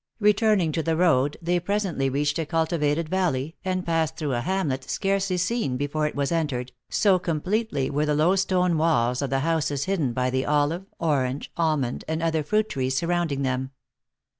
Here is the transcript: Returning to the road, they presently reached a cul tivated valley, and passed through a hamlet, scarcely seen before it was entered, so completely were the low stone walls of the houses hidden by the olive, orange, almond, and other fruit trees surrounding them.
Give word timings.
Returning 0.19 0.71
to 0.71 0.81
the 0.81 0.95
road, 0.97 1.37
they 1.43 1.59
presently 1.59 2.09
reached 2.09 2.39
a 2.39 2.45
cul 2.47 2.65
tivated 2.65 3.07
valley, 3.07 3.55
and 3.63 3.85
passed 3.85 4.17
through 4.17 4.33
a 4.33 4.41
hamlet, 4.41 4.89
scarcely 4.89 5.37
seen 5.37 5.77
before 5.77 6.07
it 6.07 6.15
was 6.15 6.31
entered, 6.31 6.71
so 6.89 7.19
completely 7.19 7.87
were 7.87 8.07
the 8.07 8.15
low 8.15 8.35
stone 8.35 8.79
walls 8.79 9.21
of 9.21 9.29
the 9.29 9.41
houses 9.41 9.83
hidden 9.85 10.11
by 10.11 10.31
the 10.31 10.43
olive, 10.43 10.87
orange, 10.97 11.51
almond, 11.55 12.03
and 12.07 12.23
other 12.23 12.41
fruit 12.41 12.67
trees 12.67 12.97
surrounding 12.97 13.43
them. 13.43 13.69